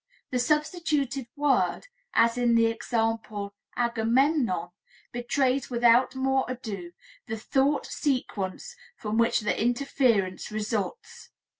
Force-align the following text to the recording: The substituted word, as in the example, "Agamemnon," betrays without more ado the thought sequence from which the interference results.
The 0.31 0.39
substituted 0.39 1.27
word, 1.35 1.81
as 2.15 2.35
in 2.35 2.55
the 2.55 2.65
example, 2.65 3.53
"Agamemnon," 3.77 4.69
betrays 5.11 5.69
without 5.69 6.15
more 6.15 6.43
ado 6.47 6.93
the 7.27 7.37
thought 7.37 7.85
sequence 7.85 8.75
from 8.97 9.19
which 9.19 9.41
the 9.41 9.61
interference 9.61 10.49
results. 10.51 11.29